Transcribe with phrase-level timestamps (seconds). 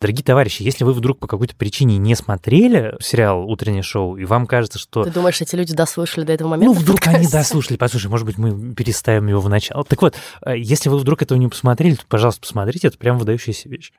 [0.00, 4.46] Дорогие товарищи, если вы вдруг по какой-то причине не смотрели сериал «Утреннее шоу», и вам
[4.46, 5.04] кажется, что...
[5.04, 6.74] Ты думаешь, эти люди дослушали до этого момента?
[6.74, 7.76] Ну, вдруг они дослушали.
[7.76, 9.84] Послушай, может быть, мы переставим его в начало.
[9.84, 10.14] Так вот,
[10.46, 12.88] э, если вы вдруг этого не посмотрели, то, пожалуйста, посмотрите.
[12.88, 13.92] Это прям выдающаяся вещь.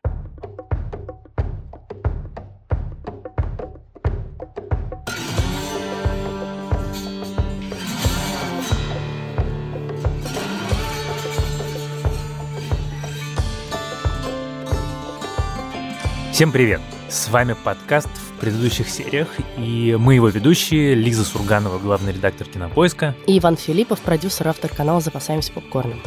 [16.42, 16.82] Всем привет!
[17.08, 19.28] С вами подкаст в предыдущих сериях,
[19.60, 23.16] и мы его ведущие Лиза Сурганова, главный редактор Кинопоиска.
[23.28, 26.02] И Иван Филиппов, продюсер, автор канала «Запасаемся попкорном».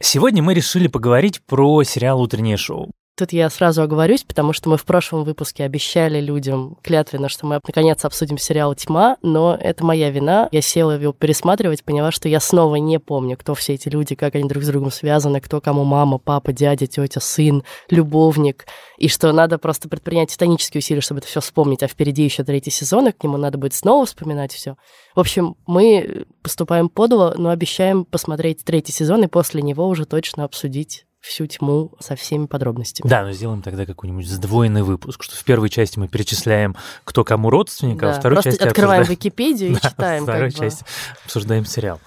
[0.00, 2.90] Сегодня мы решили поговорить про сериал «Утреннее шоу».
[3.18, 7.58] Тут я сразу оговорюсь, потому что мы в прошлом выпуске обещали людям клятвенно, что мы
[7.66, 10.48] наконец обсудим сериал «Тьма», но это моя вина.
[10.52, 14.36] Я села его пересматривать, поняла, что я снова не помню, кто все эти люди, как
[14.36, 18.66] они друг с другом связаны, кто кому мама, папа, дядя, тетя, сын, любовник,
[18.98, 22.70] и что надо просто предпринять титанические усилия, чтобы это все вспомнить, а впереди еще третий
[22.70, 24.76] сезон, и к нему надо будет снова вспоминать все.
[25.16, 30.44] В общем, мы поступаем подло, но обещаем посмотреть третий сезон и после него уже точно
[30.44, 33.08] обсудить всю тьму со всеми подробностями.
[33.08, 37.50] Да, но сделаем тогда какой-нибудь сдвоенный выпуск, что в первой части мы перечисляем, кто кому
[37.50, 39.18] родственник, да, а во второй части открываем обсуждаем...
[39.18, 40.24] Википедию и Да, читаем.
[40.24, 40.64] во второй как бы.
[40.64, 40.84] части
[41.24, 42.00] обсуждаем сериал.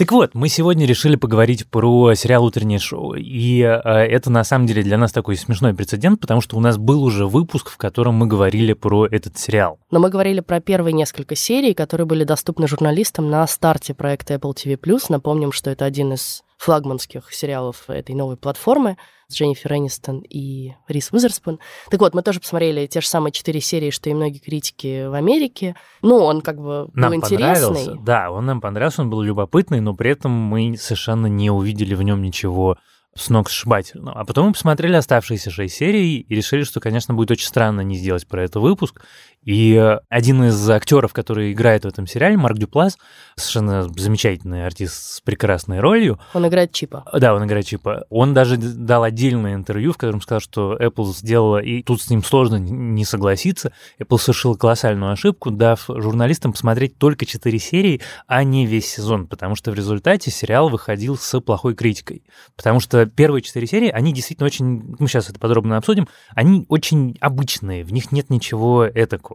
[0.00, 3.16] Так вот, мы сегодня решили поговорить про сериал «Утреннее шоу».
[3.16, 6.78] И э, это на самом деле для нас такой смешной прецедент, потому что у нас
[6.78, 9.78] был уже выпуск, в котором мы говорили про этот сериал.
[9.90, 14.54] Но мы говорили про первые несколько серий, которые были доступны журналистам на старте проекта Apple
[14.54, 14.78] TV+.
[15.10, 18.96] Напомним, что это один из флагманских сериалов этой новой платформы
[19.30, 21.58] с Дженнифер Энистон и Рис Уизерспун.
[21.90, 25.14] Так вот, мы тоже посмотрели те же самые четыре серии, что и многие критики в
[25.14, 25.76] Америке.
[26.02, 27.66] Ну, он как бы был Нам интересный.
[27.66, 27.94] понравился.
[28.02, 32.02] Да, он нам понравился, он был любопытный, но при этом мы совершенно не увидели в
[32.02, 32.76] нем ничего
[33.16, 34.20] с ног сшибательного.
[34.20, 37.96] А потом мы посмотрели оставшиеся шесть серий и решили, что, конечно, будет очень странно не
[37.96, 39.02] сделать про это выпуск.
[39.44, 42.98] И э, один из актеров, который играет в этом сериале, Марк Дюплас,
[43.36, 47.04] совершенно замечательный артист с прекрасной ролью, Он играет Чипа.
[47.12, 48.04] да, он играет Чипа.
[48.10, 52.22] Он даже дал отдельное интервью, в котором сказал, что Apple сделала, и тут с ним
[52.22, 58.66] сложно не согласиться, Apple совершила колоссальную ошибку, дав журналистам посмотреть только 4 серии, а не
[58.66, 62.24] весь сезон, потому что в результате сериал выходил с плохой критикой.
[62.56, 67.16] Потому что первые 4 серии, они действительно очень, мы сейчас это подробно обсудим, они очень
[67.20, 69.29] обычные, в них нет ничего этакого.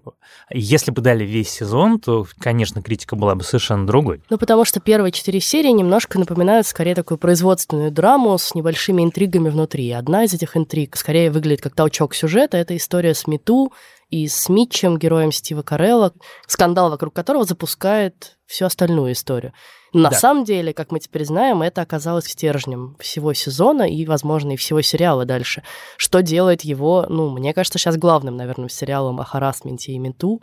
[0.51, 4.21] Если бы дали весь сезон, то, конечно, критика была бы совершенно другой.
[4.29, 9.49] Ну, потому что первые четыре серии немножко напоминают скорее такую производственную драму с небольшими интригами
[9.49, 9.91] внутри.
[9.91, 12.57] Одна из этих интриг скорее выглядит как толчок сюжета.
[12.57, 13.71] Это история с Мету
[14.15, 16.13] и с Митчем, героем Стива Карелла,
[16.47, 19.51] скандал вокруг которого запускает всю остальную историю.
[19.91, 20.15] На Да.
[20.17, 24.81] самом деле, как мы теперь знаем, это оказалось стержнем всего сезона и, возможно, и всего
[24.81, 25.63] сериала дальше.
[25.97, 30.41] Что делает его, ну, мне кажется, сейчас главным, наверное, сериалом о харасменте и Мету,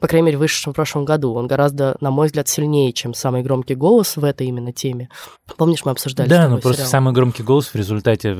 [0.00, 1.34] по крайней мере, вышедшем в прошлом году.
[1.34, 5.08] Он гораздо, на мой взгляд, сильнее, чем самый громкий голос в этой именно теме.
[5.56, 6.90] Помнишь, мы обсуждали Да, но просто сериал?
[6.90, 8.36] самый громкий голос в результате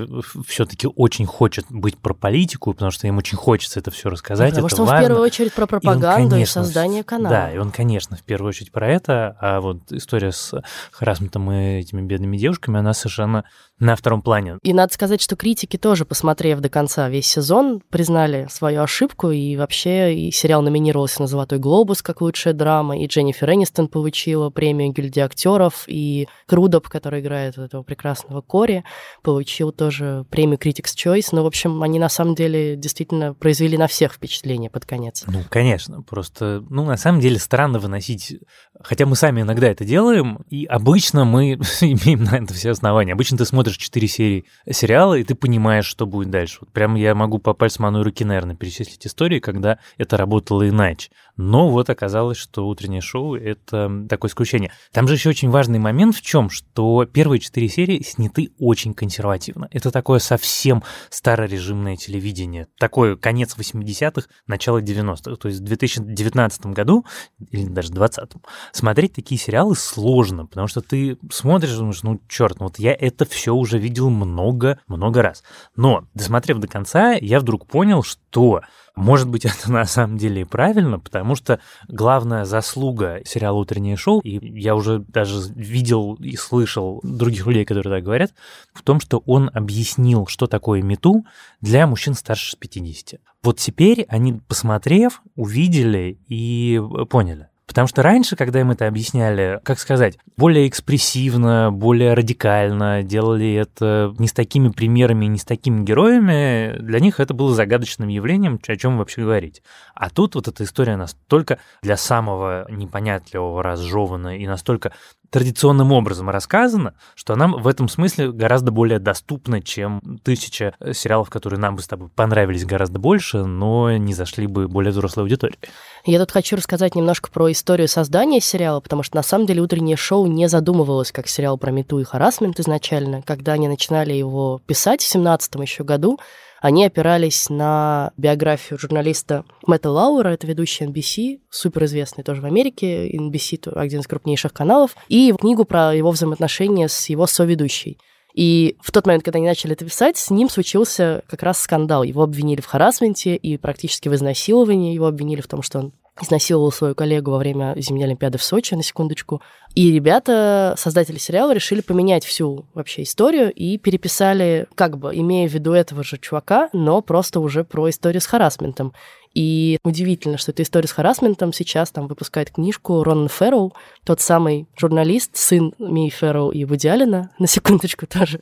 [0.48, 4.50] все-таки очень хочет быть про политику, потому что им очень хочется это все рассказать.
[4.50, 5.04] Потому это что он важно.
[5.04, 7.34] в первую очередь про И он, пропаганду и, конечно, создание канала.
[7.34, 10.54] Да, и он, конечно, в первую очередь про это, а вот история с
[10.92, 13.44] харасментом и этими бедными девушками, она совершенно
[13.78, 14.58] на втором плане.
[14.62, 19.56] И надо сказать, что критики тоже, посмотрев до конца весь сезон, признали свою ошибку, и
[19.56, 24.92] вообще и сериал номинировался на «Золотой глобус» как лучшая драма, и Дженнифер Энистон получила премию
[24.92, 28.84] гильдии актеров, и Крудоп, который играет этого прекрасного Кори,
[29.22, 31.28] получил тоже премию Critics' Choice.
[31.32, 35.24] Ну, в общем, они на самом деле действительно произвели на всех впечатление под конец.
[35.26, 38.38] Ну, конечно, просто, ну, на самом деле странно выносить,
[38.82, 43.12] хотя мы сами иногда это делаем, и обычно мы имеем на это все основания.
[43.12, 46.58] Обычно ты смотришь 4 серии сериала, и ты понимаешь, что будет дальше.
[46.60, 51.10] Вот прям я могу по пальцам одной руки, наверное, перечислить истории, когда это работало иначе.
[51.36, 54.72] Но вот оказалось, что утреннее шоу— это такое исключение.
[54.92, 59.68] Там же еще очень важный момент в чем, что первые четыре серии сняты очень консервативно.
[59.70, 62.68] Это такое совсем старорежимное телевидение.
[62.78, 65.36] Такое конец 80-х, начало 90-х.
[65.36, 67.04] То есть в 2019 году,
[67.50, 68.42] или даже 2020,
[68.72, 73.24] смотреть такие сериалы сложно, потому что ты смотришь думаешь, ну, черт, ну вот я это
[73.24, 75.42] все уже видел много-много раз.
[75.76, 78.62] Но, досмотрев до конца, я вдруг понял, что
[78.96, 84.20] может быть, это на самом деле и правильно, потому что главная заслуга сериала «Утреннее шоу»,
[84.20, 88.34] и я уже даже видел и слышал других людей, которые так говорят,
[88.72, 91.24] в том, что он объяснил, что такое мету
[91.60, 93.20] для мужчин старше 50.
[93.42, 96.80] Вот теперь они, посмотрев, увидели и
[97.10, 97.48] поняли.
[97.74, 104.14] Потому что раньше, когда им это объясняли, как сказать, более экспрессивно, более радикально, делали это
[104.16, 108.76] не с такими примерами, не с такими героями, для них это было загадочным явлением, о
[108.76, 109.60] чем вообще говорить.
[109.94, 114.92] А тут вот эта история настолько для самого непонятливого разжевана и настолько
[115.34, 121.58] традиционным образом рассказана, что она в этом смысле гораздо более доступна, чем тысяча сериалов, которые
[121.58, 125.58] нам бы с тобой понравились гораздо больше, но не зашли бы более взрослой аудитории.
[126.04, 129.96] Я тут хочу рассказать немножко про историю создания сериала, потому что на самом деле утреннее
[129.96, 133.22] шоу не задумывалось как сериал про мету и харасмент изначально.
[133.22, 136.20] Когда они начинали его писать в 17 еще году,
[136.64, 143.70] они опирались на биографию журналиста Мэтта Лауэра, это ведущий NBC, суперизвестный тоже в Америке, NBC
[143.74, 147.98] один из крупнейших каналов, и книгу про его взаимоотношения с его соведущей.
[148.34, 152.02] И в тот момент, когда они начали это писать, с ним случился как раз скандал.
[152.02, 154.94] Его обвинили в харасменте и практически в изнасиловании.
[154.94, 158.74] Его обвинили в том, что он изнасиловал свою коллегу во время зимней Олимпиады в Сочи,
[158.74, 159.42] на секундочку.
[159.74, 165.52] И ребята, создатели сериала, решили поменять всю вообще историю и переписали, как бы, имея в
[165.52, 168.92] виду этого же чувака, но просто уже про историю с харасментом.
[169.34, 173.74] И удивительно, что эта история с харасментом сейчас там выпускает книжку Рон Ферроу,
[174.04, 178.40] тот самый журналист, сын Ми Ферроу и Вуди Аллена, на секундочку тоже,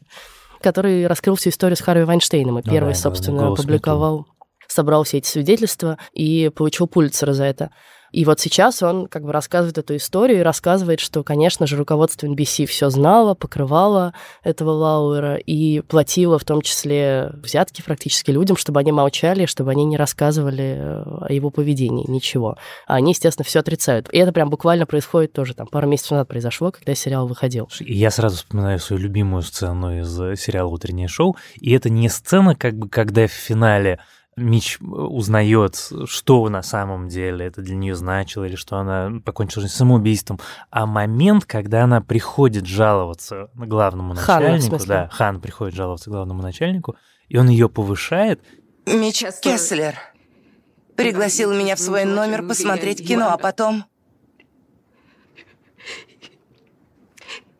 [0.60, 4.26] который раскрыл всю историю с Харви Вайнштейном и ну, первый, да, собственно, опубликовал
[4.68, 7.70] собрал все эти свидетельства и получил Пулицера за это.
[8.12, 12.26] И вот сейчас он как бы рассказывает эту историю и рассказывает, что, конечно же, руководство
[12.26, 14.12] NBC все знало, покрывало
[14.44, 19.84] этого Лауэра и платило в том числе взятки практически людям, чтобы они молчали, чтобы они
[19.86, 22.56] не рассказывали э, о его поведении, ничего.
[22.86, 24.08] А они, естественно, все отрицают.
[24.12, 27.68] И это прям буквально происходит тоже там пару месяцев назад произошло, когда сериал выходил.
[27.80, 32.54] Я сразу вспоминаю свою любимую сцену из э, сериала «Утреннее шоу», и это не сцена,
[32.54, 34.00] как бы, когда в финале
[34.36, 39.62] Мич э, узнает, что на самом деле это для нее значило, или что она покончила
[39.62, 40.40] жизнь самоубийством,
[40.70, 46.96] а момент, когда она приходит жаловаться главному начальнику, Хан, да, Хан приходит жаловаться главному начальнику,
[47.28, 48.42] и он ее повышает.
[48.86, 49.96] Мич Кесслер
[50.96, 53.84] пригласил меня в свой номер посмотреть кино, а потом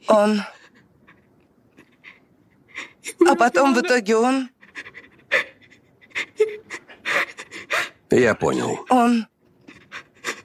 [0.09, 0.41] он...
[3.29, 4.49] А потом в итоге он
[8.13, 8.85] Я понял.
[8.91, 9.27] Он...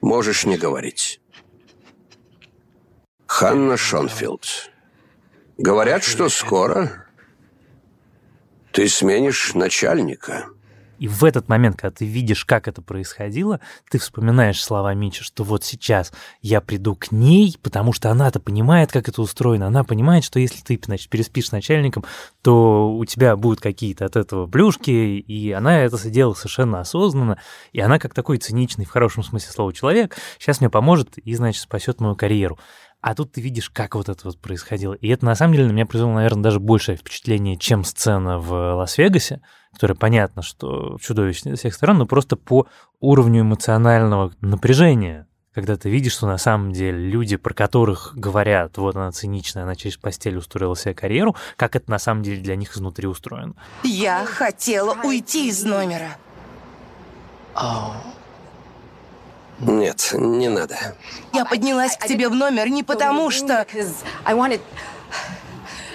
[0.00, 1.20] Можешь не говорить.
[3.26, 4.70] Ханна Шонфилд.
[5.58, 7.06] Говорят, что скоро
[8.72, 10.48] ты сменишь начальника.
[10.98, 13.60] И в этот момент, когда ты видишь, как это происходило,
[13.90, 16.12] ты вспоминаешь слова Мича, что вот сейчас
[16.42, 19.66] я приду к ней, потому что она-то понимает, как это устроено.
[19.66, 22.04] Она понимает, что если ты, значит, переспишь с начальником,
[22.42, 27.38] то у тебя будут какие-то от этого плюшки, и она это сделала совершенно осознанно.
[27.72, 31.62] И она, как такой циничный, в хорошем смысле слова, человек, сейчас мне поможет и, значит,
[31.62, 32.58] спасет мою карьеру.
[33.00, 34.92] А тут ты видишь, как вот это вот происходило.
[34.94, 38.74] И это, на самом деле, на меня произвело, наверное, даже большее впечатление, чем сцена в
[38.74, 39.40] Лас-Вегасе,
[39.72, 42.66] которая понятно, что чудовищная со всех сторон, но просто по
[43.00, 48.96] уровню эмоционального напряжения, когда ты видишь, что на самом деле люди, про которых говорят, вот
[48.96, 52.76] она циничная, она через постель устроила себе карьеру, как это на самом деле для них
[52.76, 53.54] изнутри устроено.
[53.82, 56.16] Я хотела уйти из номера.
[59.60, 60.76] Нет, не надо.
[61.32, 63.66] Я поднялась к тебе в номер не потому, что...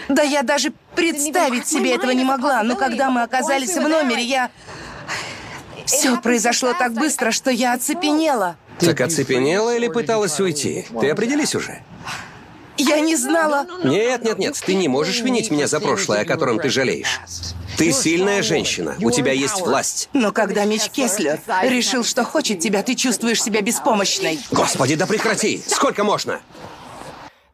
[0.10, 4.52] Да я даже представить себе этого не могла, но когда мы оказались в номере, я...
[5.86, 8.56] Все произошло так быстро, что я оцепенела.
[8.80, 10.86] Так оцепенела или пыталась уйти?
[11.00, 11.82] Ты определись уже.
[12.78, 13.68] Я не знала.
[13.84, 17.20] Нет, нет, нет, ты не можешь винить меня за прошлое, о котором ты жалеешь.
[17.78, 20.10] Ты сильная женщина, у тебя есть власть.
[20.14, 24.40] Но когда Мич Кеслер решил, что хочет тебя, ты чувствуешь себя беспомощной.
[24.52, 25.62] Господи, да прекрати!
[25.68, 26.42] Сколько можно?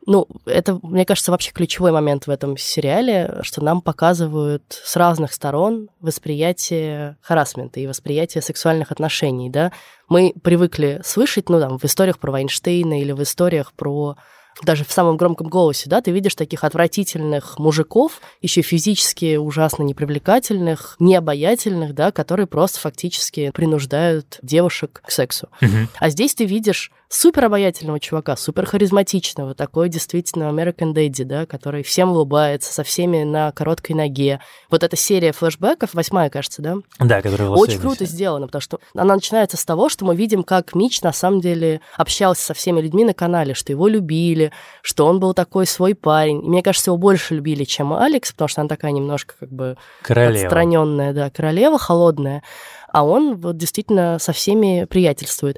[0.05, 5.33] Ну, это, мне кажется, вообще ключевой момент в этом сериале, что нам показывают с разных
[5.33, 9.71] сторон восприятие харасмента и восприятие сексуальных отношений, да.
[10.07, 14.15] Мы привыкли слышать, ну, там, в историях про Вайнштейна или в историях про
[14.63, 20.95] даже в самом громком голосе, да, ты видишь таких отвратительных мужиков, еще физически ужасно непривлекательных,
[20.99, 25.47] необаятельных, да, которые просто фактически принуждают девушек к сексу.
[25.61, 25.87] Угу.
[25.99, 31.83] А здесь ты видишь супер обаятельного чувака, супер харизматичного, такой действительно American Daddy, да, который
[31.83, 34.39] всем улыбается, со всеми на короткой ноге.
[34.69, 36.77] Вот эта серия флешбеков, восьмая, кажется, да?
[36.99, 40.75] Да, которая Очень круто сделана, потому что она начинается с того, что мы видим, как
[40.75, 44.51] Мич на самом деле общался со всеми людьми на канале, что его любили,
[44.83, 46.45] что он был такой свой парень.
[46.45, 49.77] И мне кажется, его больше любили, чем Алекс, потому что она такая немножко как бы
[50.03, 50.43] королева.
[50.43, 52.43] отстраненная, да, королева холодная,
[52.91, 55.57] а он вот действительно со всеми приятельствует.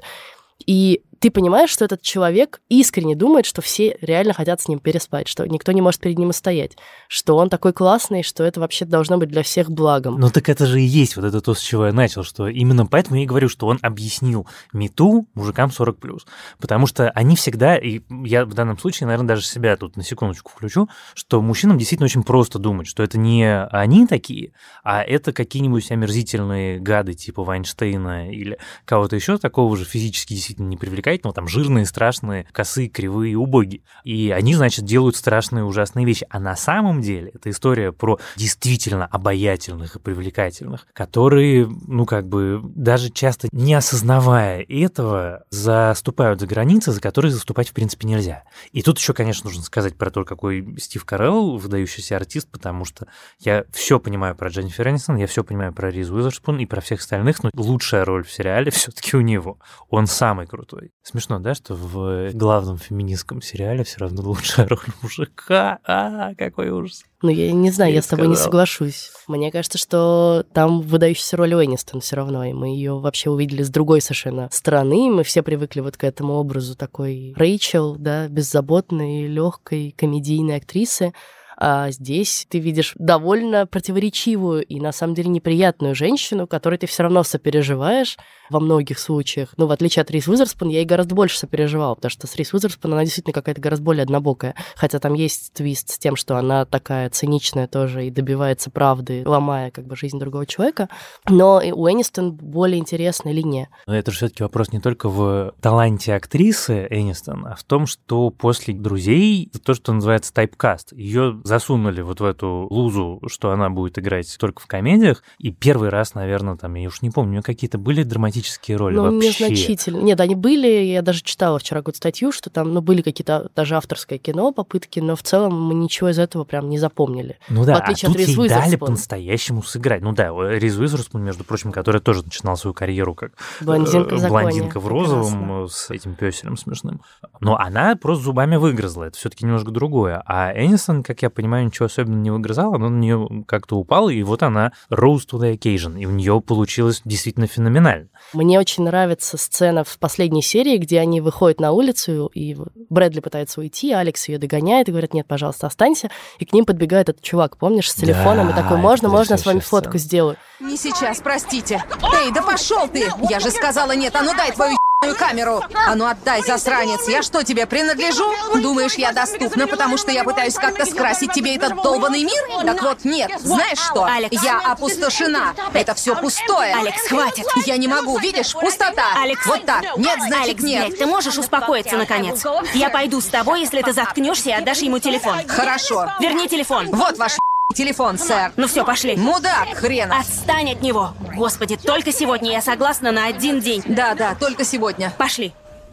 [0.66, 5.28] И ты понимаешь, что этот человек искренне думает, что все реально хотят с ним переспать,
[5.28, 6.76] что никто не может перед ним устоять,
[7.06, 10.18] что он такой классный, что это вообще должно быть для всех благом.
[10.18, 12.86] Ну так это же и есть вот это то, с чего я начал, что именно
[12.86, 16.18] поэтому я и говорю, что он объяснил мету мужикам 40+.
[16.58, 20.50] Потому что они всегда, и я в данном случае, наверное, даже себя тут на секундочку
[20.50, 25.88] включу, что мужчинам действительно очень просто думать, что это не они такие, а это какие-нибудь
[25.88, 31.86] омерзительные гады типа Вайнштейна или кого-то еще такого же физически действительно не привлекательного, там жирные,
[31.86, 33.82] страшные, косые, кривые, убогие.
[34.04, 36.26] И они, значит, делают страшные, ужасные вещи.
[36.30, 42.60] А на самом деле это история про действительно обаятельных и привлекательных, которые, ну, как бы,
[42.62, 48.44] даже часто не осознавая этого, заступают за границы, за которые заступать, в принципе, нельзя.
[48.72, 53.06] И тут еще, конечно, нужно сказать про то, какой Стив Карелл выдающийся артист, потому что
[53.40, 57.00] я все понимаю про Дженнифер Энистон, я все понимаю про Риз Уизерспун и про всех
[57.00, 59.58] остальных, но лучшая роль в сериале все-таки у него.
[59.88, 60.90] Он самый крутой.
[61.04, 65.80] Смешно, да, что в главном феминистском сериале все равно лучшая роль мужика.
[65.84, 67.02] А, какой ужас.
[67.22, 68.38] Ну, я не знаю, я, я с тобой сказал.
[68.38, 69.10] не соглашусь.
[69.26, 73.70] Мне кажется, что там выдающаяся роль Уэннистон все равно, и мы ее вообще увидели с
[73.70, 75.10] другой совершенно стороны.
[75.10, 81.12] Мы все привыкли вот к этому образу такой Рэйчел, да, беззаботной, легкой комедийной актрисы.
[81.56, 87.04] А здесь ты видишь довольно противоречивую и на самом деле неприятную женщину, которой ты все
[87.04, 88.16] равно сопереживаешь
[88.52, 89.48] во многих случаях.
[89.56, 92.52] Ну, в отличие от Рис Уизерспун, я ей гораздо больше сопереживала, потому что с Рис
[92.52, 94.54] Уизерспун она действительно какая-то гораздо более однобокая.
[94.76, 99.70] Хотя там есть твист с тем, что она такая циничная тоже и добивается правды, ломая
[99.70, 100.88] как бы жизнь другого человека.
[101.28, 103.68] Но у Энистон более интересная линия.
[103.86, 108.30] Но это же все-таки вопрос не только в таланте актрисы Энистон, а в том, что
[108.30, 113.98] после «Друзей» то, что называется тайпкаст, ее засунули вот в эту лузу, что она будет
[113.98, 117.42] играть только в комедиях, и первый раз, наверное, там, я уж не помню, у нее
[117.42, 118.41] какие-то были драматические
[118.76, 119.28] роли ну, вообще?
[119.28, 120.00] незначительно.
[120.00, 123.76] Нет, они были, я даже читала вчера какую-то статью, что там, ну, были какие-то даже
[123.76, 127.38] авторское кино, попытки, но в целом мы ничего из этого прям не запомнили.
[127.48, 130.02] Ну да, а тут ей дали по-настоящему сыграть.
[130.02, 134.80] Ну да, Риз Уизерспун, между прочим, который тоже начинал свою карьеру как блондинка, в, блондинка
[134.80, 135.66] в розовом Прекрасно.
[135.68, 137.02] с этим песелем смешным.
[137.40, 140.22] Но она просто зубами выгрызла, это все-таки немножко другое.
[140.26, 144.22] А Эннисон, как я понимаю, ничего особенно не выгрызала, но на нее как-то упала, и
[144.22, 148.08] вот она rose to the occasion, и у нее получилось действительно феноменально.
[148.32, 152.56] Мне очень нравится сцена в последней серии, где они выходят на улицу, и
[152.88, 157.08] Брэдли пытается уйти, Алекс ее догоняет и говорит, нет, пожалуйста, останься, и к ним подбегает
[157.08, 160.36] этот чувак, помнишь, с телефоном, да, и такой, можно, можно, с вами фотку сделаю.
[160.60, 161.82] Не сейчас, простите.
[162.02, 163.10] Эй, да пошел ты!
[163.28, 164.76] Я же сказала нет, а ну дай твою
[165.14, 165.62] камеру!
[165.86, 167.08] А ну отдай, засранец!
[167.08, 168.32] Я что, тебе принадлежу?
[168.54, 172.42] Думаешь, я доступна, потому что я пытаюсь как-то скрасить тебе этот долбанный мир?
[172.64, 173.30] Так вот, нет.
[173.40, 174.04] Знаешь что?
[174.04, 174.42] Алекс.
[174.42, 175.54] Я опустошена.
[175.72, 176.74] Это все пустое.
[176.74, 177.46] Алекс, хватит.
[177.66, 178.52] Я не могу, видишь?
[178.52, 179.04] Пустота.
[179.22, 179.44] Алекс.
[179.46, 179.96] Вот так.
[179.96, 180.86] Нет, значит Алекс, нет.
[180.86, 182.42] Блядь, ты можешь успокоиться, наконец?
[182.74, 185.46] Я пойду с тобой, если ты заткнешься и отдашь ему телефон.
[185.48, 186.10] Хорошо.
[186.20, 186.88] Верни телефон.
[186.90, 187.41] Вот ваш
[187.72, 188.52] телефон, сэр.
[188.56, 189.16] Ну все, пошли.
[189.16, 190.12] Мудак хрен.
[190.12, 191.10] Отстань от него.
[191.36, 193.82] Господи, только сегодня я согласна на один день.
[193.86, 195.12] Да, да, только сегодня.
[195.18, 195.52] Пошли.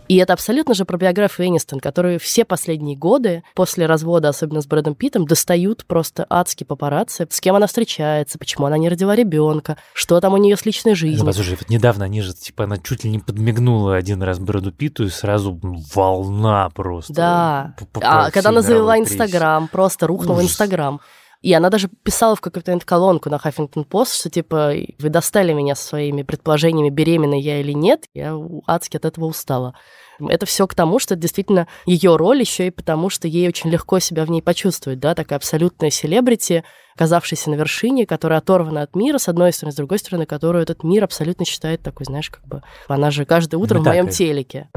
[0.10, 4.66] И это абсолютно же про биографию Энистон, которую все последние годы, после развода, особенно с
[4.66, 9.78] Брэдом Питтом, достают просто адские папарацци, с кем она встречается, почему она не родила ребенка,
[9.94, 11.20] что там у нее с личной жизнью.
[11.20, 14.72] Ну, послушай, вот недавно они же, типа, она чуть ли не подмигнула один раз Брэду
[14.72, 15.60] Питту, и сразу
[15.94, 17.14] волна просто.
[17.14, 17.76] Да.
[18.02, 21.02] А когда она завела Инстаграм, просто рухнула Инстаграм.
[21.42, 25.76] И она даже писала в момент колонку на Хаффингтон Пост, что типа вы достали меня
[25.76, 28.06] своими предположениями, беременна я или нет.
[28.14, 28.36] Я
[28.68, 29.74] адски от этого устала.
[30.20, 33.70] Это все к тому, что это действительно ее роль еще и потому, что ей очень
[33.70, 36.66] легко себя в ней почувствовать, да, такая абсолютная селебрити,
[36.96, 40.84] оказавшаяся на вершине, которая оторвана от мира, с одной стороны, с другой стороны, которую этот
[40.84, 44.70] мир абсолютно считает такой, знаешь, как бы, она же каждое утро ну, в моем телеке.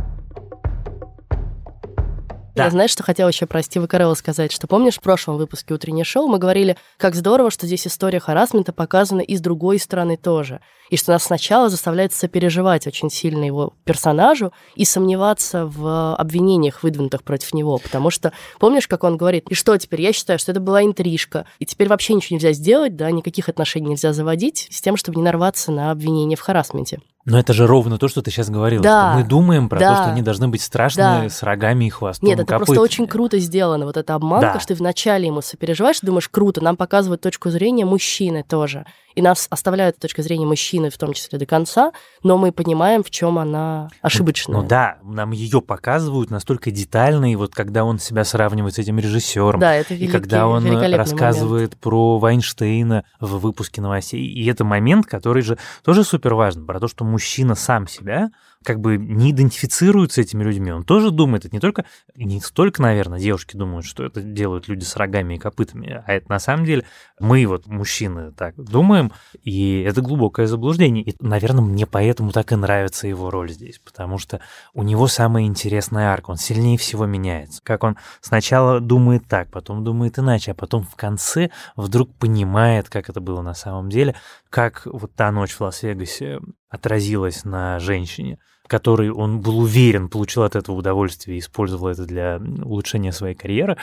[2.55, 2.65] Да.
[2.65, 6.05] Я знаешь, что хотела еще про Стива Карелла сказать, что помнишь, в прошлом выпуске «Утреннее
[6.05, 10.61] шоу» мы говорили, как здорово, что здесь история харасмента показана и с другой стороны тоже,
[10.91, 17.23] и что нас сначала заставляет сопереживать очень сильно его персонажу и сомневаться в обвинениях, выдвинутых
[17.23, 20.61] против него, потому что помнишь, как он говорит, и что теперь, я считаю, что это
[20.61, 24.99] была интрижка, и теперь вообще ничего нельзя сделать, да, никаких отношений нельзя заводить с тем,
[24.99, 27.01] чтобы не нарваться на обвинение в харасменте.
[27.25, 28.83] Но это же ровно то, что ты сейчас говорила.
[28.83, 31.29] Да, что мы думаем про да, то, что они должны быть страшные да.
[31.29, 32.29] с рогами и хвостом.
[32.29, 32.67] Нет, это копытами.
[32.67, 33.87] просто очень круто сделано.
[33.87, 34.61] Вот эта обманка, да.
[34.61, 39.47] что ты вначале ему сопереживаешь, думаешь, круто, нам показывают точку зрения мужчины тоже и нас
[39.51, 43.39] оставляют с точки зрения мужчины в том числе до конца, но мы понимаем, в чем
[43.39, 44.57] она ошибочная.
[44.57, 48.79] Ну, ну да, нам ее показывают настолько детально, и вот когда он себя сравнивает с
[48.79, 51.81] этим режиссером, да, это великий, и когда он рассказывает момент.
[51.81, 56.89] про Вайнштейна в выпуске новостей, и это момент, который же тоже супер важен, про то,
[56.89, 58.31] что мужчина сам себя
[58.65, 60.73] как бы не идентифицирует с этими людьми.
[60.73, 64.85] Он тоже думает, это не только, не столько, наверное, девушки думают, что это делают люди
[64.85, 66.85] с рогами и копытами, а это на самом деле
[67.19, 71.05] мы вот, мужчины, так думаем, и это глубокое заблуждение.
[71.05, 74.41] И, наверное, мне поэтому так и нравится его роль здесь, потому что
[74.75, 77.61] у него самая интересная арка, он сильнее всего меняется.
[77.63, 83.09] Как он сначала думает так, потом думает иначе, а потом в конце вдруг понимает, как
[83.09, 84.15] это было на самом деле,
[84.51, 86.41] как вот та ночь в Лас-Вегасе
[86.73, 92.39] отразилась на женщине, которой он был уверен, получил от этого удовольствие и использовал это для
[92.39, 93.77] улучшения своей карьеры.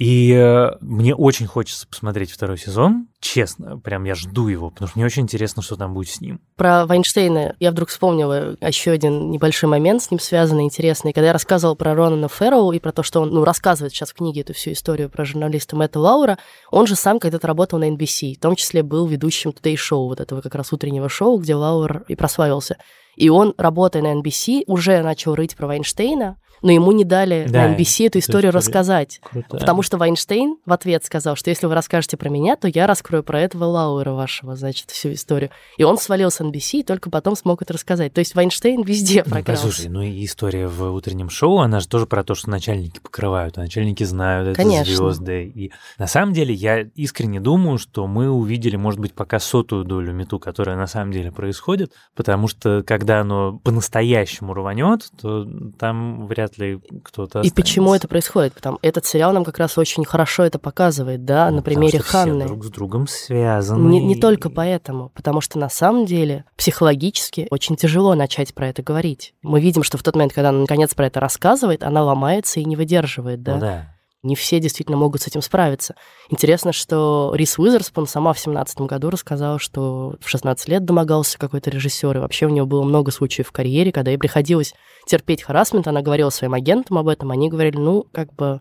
[0.00, 3.08] И э, мне очень хочется посмотреть второй сезон.
[3.20, 6.40] Честно, прям я жду его, потому что мне очень интересно, что там будет с ним.
[6.56, 11.12] Про Вайнштейна я вдруг вспомнила еще один небольшой момент с ним связанный, интересный.
[11.12, 14.14] Когда я рассказывала про Ронана Фэрроу и про то, что он ну, рассказывает сейчас в
[14.14, 16.38] книге эту всю историю про журналиста Мэтта Лаура,
[16.70, 20.20] он же сам когда-то работал на NBC, в том числе был ведущим Today Show, вот
[20.20, 22.78] этого как раз утреннего шоу, где Лаур и прославился.
[23.16, 27.68] И он, работая на NBC, уже начал рыть про Вайнштейна, но ему не дали да,
[27.68, 29.20] на NBC эту историю рассказать.
[29.22, 29.60] Крутая.
[29.60, 33.22] Потому что Вайнштейн в ответ сказал, что если вы расскажете про меня, то я раскрою
[33.22, 35.50] про этого Лауэра вашего, значит, всю историю.
[35.78, 38.12] И он свалил с NBC и только потом смог это рассказать.
[38.12, 39.66] То есть Вайнштейн везде ну, прокрался.
[39.66, 43.58] Послушай, ну и история в утреннем шоу, она же тоже про то, что начальники покрывают,
[43.58, 44.94] а начальники знают, это Конечно.
[44.94, 45.44] звезды.
[45.54, 50.12] И на самом деле я искренне думаю, что мы увидели, может быть, пока сотую долю
[50.12, 55.46] мету, которая на самом деле происходит, потому что когда оно по-настоящему рванет, то
[55.78, 58.54] там вряд вряд ли кто-то И почему это происходит?
[58.54, 62.08] Потому этот сериал нам как раз очень хорошо это показывает, да, ну, на примере что
[62.08, 62.40] Ханны.
[62.40, 63.88] Все друг с другом связаны.
[63.88, 68.82] Не, не только поэтому, потому что на самом деле психологически очень тяжело начать про это
[68.82, 69.34] говорить.
[69.42, 72.64] Мы видим, что в тот момент, когда она наконец про это рассказывает, она ломается и
[72.64, 73.54] не выдерживает, да.
[73.54, 73.89] Ну, да.
[74.22, 75.94] Не все действительно могут с этим справиться.
[76.28, 81.70] Интересно, что Рис Уизерспун сама в 17 году рассказала, что в 16 лет домогался какой-то
[81.70, 84.74] режиссер, и вообще у него было много случаев в карьере, когда ей приходилось
[85.06, 85.88] терпеть харасмент.
[85.88, 88.60] Она говорила своим агентам об этом, они говорили, ну, как бы,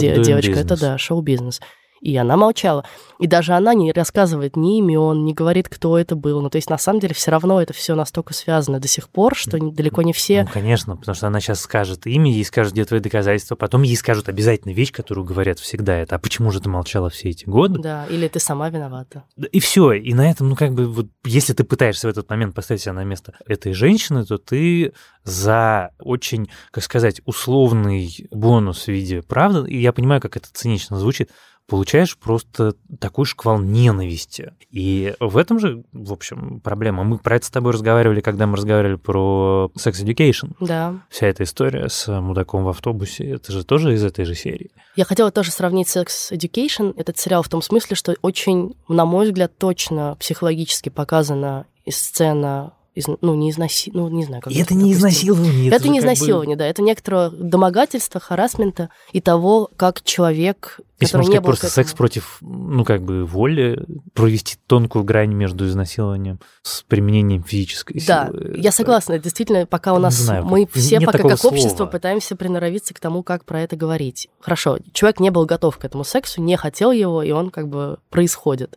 [0.00, 0.60] де- девочка, business.
[0.64, 1.60] это да, шоу-бизнес.
[2.00, 2.84] И она молчала.
[3.18, 6.40] И даже она не рассказывает ни имен, не говорит, кто это был.
[6.40, 9.34] Ну, то есть, на самом деле, все равно это все настолько связано до сих пор,
[9.34, 10.44] что далеко не все...
[10.44, 13.96] Ну, конечно, потому что она сейчас скажет имя, ей скажут, где твои доказательства, потом ей
[13.96, 16.16] скажут обязательно вещь, которую говорят всегда это.
[16.16, 17.78] А почему же ты молчала все эти годы?
[17.80, 19.24] Да, или ты сама виновата.
[19.52, 19.92] И все.
[19.92, 22.94] И на этом, ну, как бы, вот, если ты пытаешься в этот момент поставить себя
[22.94, 29.70] на место этой женщины, то ты за очень, как сказать, условный бонус в виде правды,
[29.70, 31.30] и я понимаю, как это цинично звучит,
[31.70, 34.52] получаешь просто такой шквал ненависти.
[34.70, 37.04] И в этом же, в общем, проблема.
[37.04, 40.52] Мы про это с тобой разговаривали, когда мы разговаривали про Sex Education.
[40.58, 41.00] Да.
[41.08, 44.70] Вся эта история с мудаком в автобусе, это же тоже из этой же серии.
[44.96, 49.26] Я хотела тоже сравнить Sex Education, этот сериал в том смысле, что очень, на мой
[49.26, 53.90] взгляд, точно психологически показана сцена из, ну, не изнаси...
[53.94, 55.68] ну, не знаю, как это не изнасилование.
[55.68, 56.60] Это, это не изнасилование, бы...
[56.60, 61.92] да, это некоторое домогательство, харасмента и того, как человек, Если который не был просто секс
[61.94, 68.40] против, ну, как бы, воли, провести тонкую грань между изнасилованием с применением физической да, силы.
[68.40, 71.54] Да, я согласна, действительно, пока у нас, знаю, мы все пока как слова.
[71.54, 74.28] общество пытаемся приноровиться к тому, как про это говорить.
[74.40, 77.98] Хорошо, человек не был готов к этому сексу, не хотел его, и он как бы
[78.10, 78.76] происходит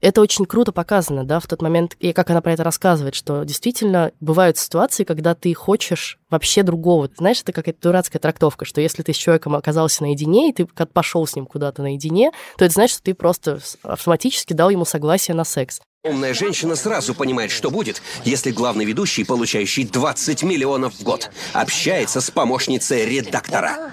[0.00, 3.44] это очень круто показано, да, в тот момент, и как она про это рассказывает, что
[3.44, 7.10] действительно бывают ситуации, когда ты хочешь вообще другого.
[7.16, 11.26] Знаешь, это какая-то дурацкая трактовка, что если ты с человеком оказался наедине, и ты пошел
[11.26, 15.44] с ним куда-то наедине, то это значит, что ты просто автоматически дал ему согласие на
[15.44, 15.80] секс.
[16.04, 22.20] Умная женщина сразу понимает, что будет, если главный ведущий, получающий 20 миллионов в год, общается
[22.20, 23.92] с помощницей редактора.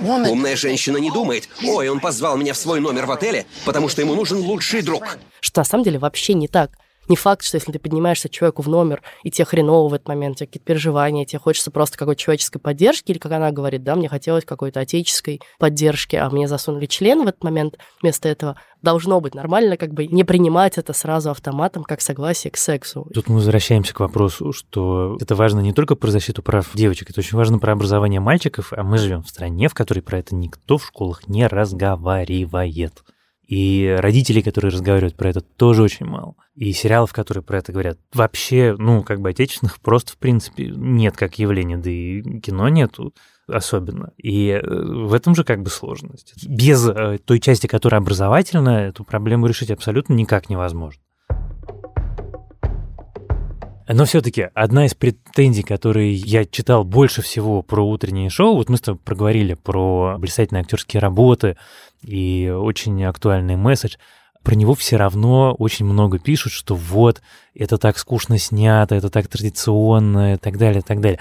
[0.00, 4.00] Умная женщина не думает, ой, он позвал меня в свой номер в отеле, потому что
[4.00, 5.18] ему нужен лучший друг.
[5.40, 6.78] Что на самом деле вообще не так.
[7.08, 10.36] Не факт, что если ты поднимаешься человеку в номер, и тебе хреново в этот момент,
[10.36, 13.96] у тебя какие-то переживания, тебе хочется просто какой-то человеческой поддержки, или как она говорит, да,
[13.96, 19.20] мне хотелось какой-то отеческой поддержки, а мне засунули член в этот момент вместо этого, должно
[19.20, 23.08] быть нормально как бы не принимать это сразу автоматом как согласие к сексу.
[23.14, 27.20] Тут мы возвращаемся к вопросу, что это важно не только про защиту прав девочек, это
[27.20, 30.78] очень важно про образование мальчиков, а мы живем в стране, в которой про это никто
[30.78, 33.02] в школах не разговаривает.
[33.46, 36.36] И родителей, которые разговаривают про это, тоже очень мало.
[36.54, 41.16] И сериалов, которые про это говорят, вообще, ну, как бы отечественных просто, в принципе, нет
[41.16, 43.12] как явления, да и кино нету
[43.48, 44.12] особенно.
[44.16, 46.34] И э, в этом же как бы сложность.
[46.46, 51.02] Без э, той части, которая образовательная, эту проблему решить абсолютно никак невозможно.
[53.92, 58.76] Но все-таки одна из претензий, которые я читал больше всего про утреннее шоу, вот мы
[58.76, 61.56] с тобой проговорили про блистательные актерские работы
[62.02, 63.96] и очень актуальный месседж.
[64.42, 67.22] про него все равно очень много пишут, что вот,
[67.54, 71.20] это так скучно снято, это так традиционно и так далее, и так далее.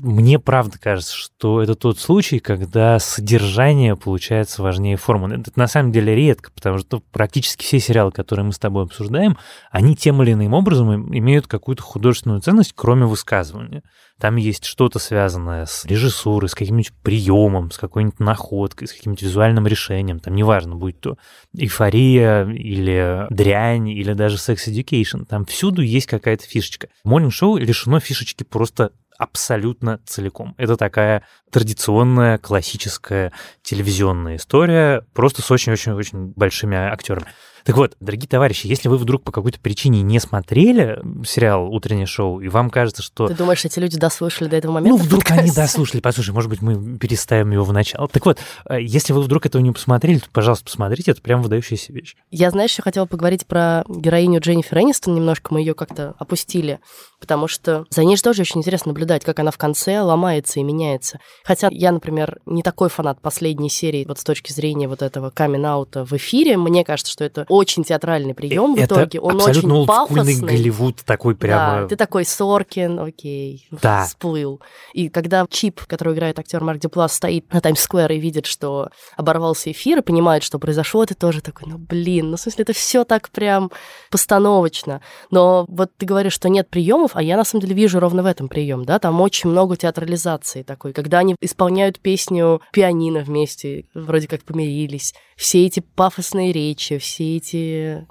[0.00, 5.34] Мне правда кажется, что это тот случай, когда содержание получается важнее формулы.
[5.36, 9.36] Это на самом деле редко, потому что практически все сериалы, которые мы с тобой обсуждаем,
[9.70, 13.82] они тем или иным образом имеют какую-то художественную ценность, кроме высказывания.
[14.22, 19.66] Там есть что-то связанное с режиссурой, с каким-нибудь приемом, с какой-нибудь находкой, с каким-нибудь визуальным
[19.66, 20.20] решением.
[20.20, 21.18] Там неважно, будет то
[21.58, 25.24] эйфория или дрянь, или даже секс education.
[25.24, 26.86] Там всюду есть какая-то фишечка.
[27.04, 30.54] Morning шоу лишено фишечки просто абсолютно целиком.
[30.56, 33.32] Это такая традиционная, классическая
[33.62, 37.26] телевизионная история, просто с очень-очень-очень большими актерами.
[37.64, 42.40] Так вот, дорогие товарищи, если вы вдруг по какой-то причине не смотрели сериал «Утреннее шоу»,
[42.40, 43.28] и вам кажется, что...
[43.28, 44.98] Ты думаешь, эти люди дослушали до этого момента?
[44.98, 46.00] Ну, вдруг они дослушали.
[46.00, 48.08] Послушай, может быть, мы переставим его в начало.
[48.08, 51.92] Так вот, э, если вы вдруг этого не посмотрели, то, пожалуйста, посмотрите, это прям выдающаяся
[51.92, 52.16] вещь.
[52.30, 56.80] Я, знаешь, еще хотела поговорить про героиню Дженнифер Энистон немножко, мы ее как-то опустили,
[57.20, 60.62] потому что за ней же тоже очень интересно наблюдать, как она в конце ломается и
[60.62, 61.20] меняется.
[61.44, 66.04] Хотя я, например, не такой фанат последней серии вот с точки зрения вот этого камин-аута
[66.04, 66.56] в эфире.
[66.56, 69.20] Мне кажется, что это очень театральный прием в это итоге.
[69.20, 70.40] Он абсолютно очень пафосный.
[70.40, 71.82] Голливуд такой прямо...
[71.82, 74.06] Да, ты такой Соркин, окей, да.
[74.06, 74.62] всплыл.
[74.94, 78.88] И когда Чип, который играет актер Марк Дюплас, стоит на Таймс-сквер и видит, что
[79.18, 82.72] оборвался эфир, и понимает, что произошло, ты тоже такой, ну блин, ну в смысле это
[82.72, 83.70] все так прям
[84.10, 85.02] постановочно.
[85.30, 88.26] Но вот ты говоришь, что нет приемов, а я на самом деле вижу ровно в
[88.26, 94.26] этом прием, да, там очень много театрализации такой, когда они исполняют песню пианино вместе, вроде
[94.26, 97.41] как помирились, все эти пафосные речи, все эти...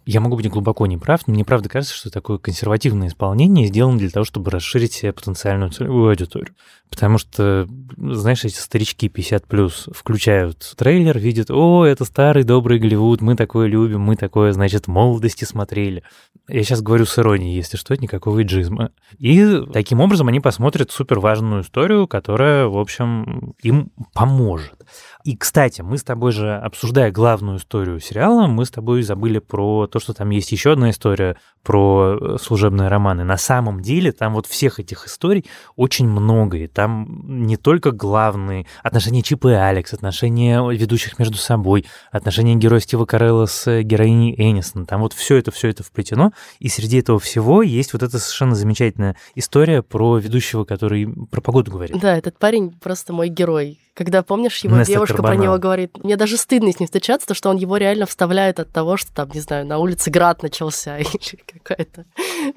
[0.06, 4.10] Я могу быть глубоко неправ, но мне правда кажется, что такое консервативное исполнение сделано для
[4.10, 6.56] того, чтобы расширить себе потенциальную целевую аудиторию.
[6.90, 7.68] Потому что,
[7.98, 13.68] знаешь, эти старички 50 плюс включают трейлер, видят, о, это старый добрый Голливуд, мы такое
[13.68, 16.04] любим, мы такое, значит, молодости смотрели.
[16.50, 18.92] Я сейчас говорю с иронией, если что, никакого иджизма.
[19.18, 24.76] И таким образом они посмотрят супер важную историю, которая, в общем, им поможет.
[25.24, 29.88] И, кстати, мы с тобой же, обсуждая главную историю сериала, мы с тобой забыли про
[29.88, 33.24] то, что там есть еще одна история про э, служебные романы.
[33.24, 38.66] На самом деле там вот всех этих историй очень много, и там не только главные
[38.84, 44.86] отношения Чипа и Алекс, отношения ведущих между собой, отношения героя Стива Карелла с героиней Эннисон,
[44.86, 48.56] там вот все это, все это вплетено, и среди этого всего есть вот эта совершенно
[48.56, 52.00] замечательная история про ведущего, который про погоду говорит.
[52.00, 53.80] Да, этот парень просто мой герой.
[53.94, 55.44] Когда, помнишь, его Нестор девушка про Карбонал.
[55.44, 58.72] него говорит, мне даже стыдно с ним встречаться, то, что он его реально вставляет от
[58.72, 62.06] того, что там, не знаю, на улице град начался или какая-то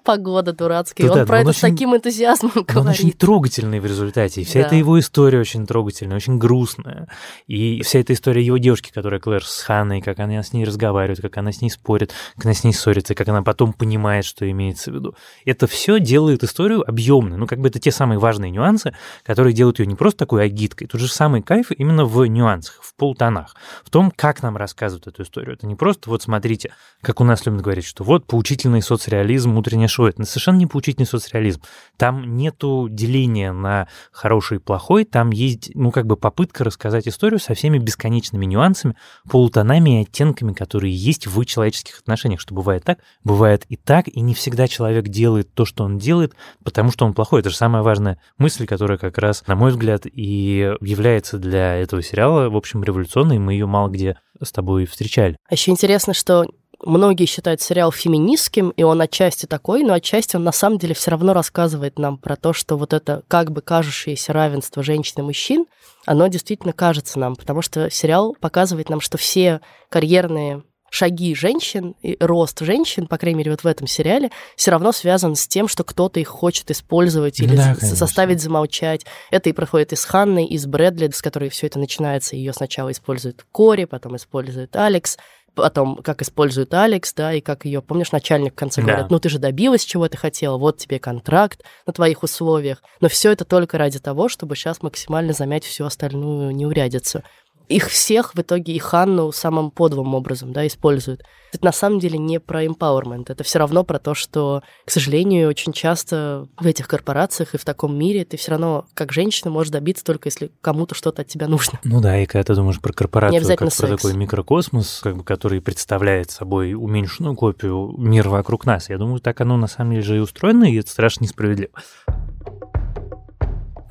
[0.04, 1.06] погода дурацкая.
[1.06, 3.18] И Да, он да, про он это с очень- таким энтузиазмом Но он очень говорит.
[3.18, 4.42] трогательный в результате.
[4.42, 4.66] И вся Да.
[4.66, 7.08] эта его история очень трогательная, очень грустная.
[7.46, 11.20] И вся эта история его девушки, которая Клэр с Ханной, как она с ней разговаривает,
[11.20, 14.48] как она с ней спорит, как она с ней ссорится, как она потом понимает, что
[14.48, 15.14] имеется в виду.
[15.44, 17.36] Это все делает историю объемной.
[17.38, 18.94] Ну, как бы это те самые важные нюансы,
[19.24, 20.86] которые делают ее не просто такой агиткой.
[20.86, 25.22] Тут же самый кайф именно в нюансах, в полтонах, в том, как нам рассказывают эту
[25.22, 25.54] историю.
[25.54, 29.88] Это не просто вот смотрите, как у нас любят говорить, что вот поучительный соцреализм, утреннее
[29.88, 30.04] шоу.
[30.04, 31.62] Это совершенно не поучительный соцреализм.
[31.96, 37.40] Там нету деления на хороший и плохой, там есть, ну, как бы попытка рассказать историю
[37.40, 38.94] со всеми бесконечными нюансами,
[39.26, 44.20] полутонами и оттенками, которые есть в человеческих отношениях, что бывает так, бывает и так, и
[44.20, 46.34] не всегда человек делает то, что он делает,
[46.64, 47.40] потому что он плохой.
[47.40, 52.02] Это же самая важная мысль, которая как раз, на мой взгляд, и является для этого
[52.02, 55.36] сериала, в общем, революционной, мы ее мало где с тобой встречали.
[55.48, 56.46] А еще интересно, что
[56.84, 61.10] многие считают сериал феминистским, и он отчасти такой, но отчасти он на самом деле все
[61.10, 65.66] равно рассказывает нам про то, что вот это как бы кажущееся равенство женщин и мужчин,
[66.06, 70.62] оно действительно кажется нам, потому что сериал показывает нам, что все карьерные
[70.94, 75.34] шаги женщин и рост женщин, по крайней мере, вот в этом сериале, все равно связан
[75.34, 77.96] с тем, что кто-то их хочет использовать или Да, конечно.
[77.96, 79.04] заставить замолчать.
[79.32, 82.36] Это и проходит и с Ханной, и с Брэдли, с которой все это начинается.
[82.36, 85.18] Ее сначала использует Кори, потом использует Алекс,
[85.56, 88.86] потом как использует Алекс, да, и как ее, помнишь, начальник в конце Да.
[88.86, 92.82] говорит, ну ты же добилась, чего ты хотела, вот тебе контракт на твоих условиях.
[93.00, 97.24] Но все это только ради того, чтобы сейчас максимально замять всю остальную неурядицу.
[97.68, 101.22] Их всех в итоге и Ханну самым подлым образом, да, используют.
[101.52, 105.48] Это на самом деле не про empowerment, это все равно про то, что, к сожалению,
[105.48, 109.70] очень часто в этих корпорациях и в таком мире ты все равно, как женщина, можешь
[109.70, 111.78] добиться только если кому-то что-то от тебя нужно.
[111.84, 114.02] Ну да, и когда ты думаешь про корпорацию, как про секс.
[114.02, 119.40] такой микрокосмос, как бы, который представляет собой уменьшенную копию мира вокруг нас, я думаю, так
[119.40, 121.70] оно на самом деле же и устроено, и это страшно несправедливо.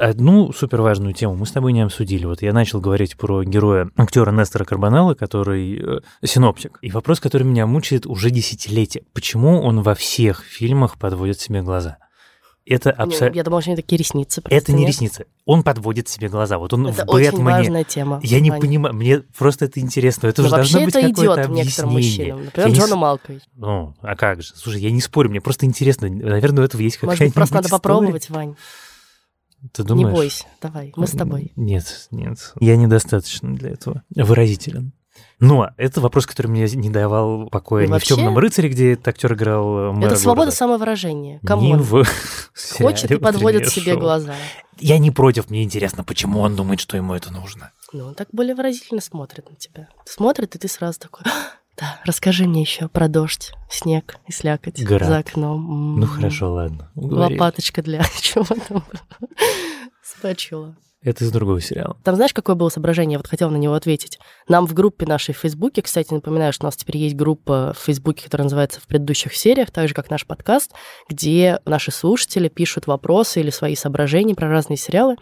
[0.09, 2.25] Одну суперважную тему мы с тобой не обсудили.
[2.25, 6.77] Вот я начал говорить про героя актера Нестора Карбонелла, который э, синоптик.
[6.81, 9.03] И вопрос, который меня мучает уже десятилетия.
[9.13, 11.97] Почему он во всех фильмах подводит себе глаза?
[12.65, 13.35] Это абсолютно...
[13.35, 14.41] Я думала, что они такие ресницы.
[14.41, 14.87] просто, Это не нет?
[14.91, 15.25] ресницы.
[15.45, 16.57] Он подводит себе глаза.
[16.57, 17.43] Вот он Это в очень Бэтмене.
[17.57, 18.21] важная тема.
[18.23, 20.27] Я не понимаю, мне просто это интересно.
[20.27, 22.33] Это Но же должно быть какое-то идет некоторым объяснение.
[22.33, 22.45] мужчинам.
[22.45, 23.41] Например, Я не с- Джона Малкович.
[23.57, 24.53] Ну, а как же?
[24.55, 26.07] Слушай, я не спорю, мне просто интересно.
[26.09, 27.81] Наверное, у этого есть какая-нибудь Может быть, просто надо история.
[27.81, 28.55] попробовать, Вань.
[29.71, 30.07] Ты думаешь?
[30.07, 30.45] Не бойся.
[30.61, 31.53] Давай, мы с тобой.
[31.55, 32.53] Нет, нет.
[32.59, 34.93] Я недостаточно для этого выразителен.
[35.39, 39.09] Но это вопрос, который мне не давал покоя Ну, ни в темном рыцаре, где этот
[39.09, 41.39] актер играл мэра Это свобода города, самовыражения.
[41.41, 42.05] ни Кому в
[42.77, 44.01] хочет и подводит «Утреннее себе шоу».
[44.01, 44.35] глаза.
[44.79, 47.71] Я не против, мне интересно, почему он думает, что ему это нужно.
[47.91, 49.89] Ну, он так более выразительно смотрит на тебя.
[50.05, 51.29] Смотрит, и ты сразу такой, «А,
[51.77, 55.07] да, расскажи мне еще про дождь, снег и слякоть Град.
[55.07, 55.99] за окном.
[55.99, 56.91] Ну хорошо, ладно.
[56.95, 57.37] уговорил.
[57.41, 58.83] Лопаточка для чего там?
[60.03, 60.75] Спачула.
[61.03, 61.97] Это из другого сериала.
[62.03, 63.13] Там знаешь, какое было соображение?
[63.13, 64.19] Я вот хотела на него ответить.
[64.47, 67.83] Нам в группе нашей в Фейсбуке, кстати, напоминаю, что у нас теперь есть группа в
[67.83, 70.71] Фейсбуке, которая называется «В предыдущих сериях», так же, как наш подкаст,
[71.09, 75.17] где наши слушатели пишут вопросы или свои соображения про разные сериалы.